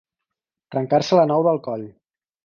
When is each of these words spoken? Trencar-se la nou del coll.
Trencar-se 0.75 1.19
la 1.19 1.25
nou 1.33 1.43
del 1.49 1.59
coll. 1.69 1.85